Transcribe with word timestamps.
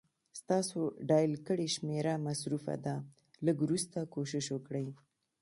ستاسو 0.39 0.79
ډائل 1.09 1.33
کړې 1.47 1.67
شمېره 1.75 2.13
مصروفه 2.27 2.75
ده، 2.85 2.95
لږ 3.45 3.57
وروسته 3.61 3.97
کوشش 4.15 4.45
وکړئ 4.55 4.87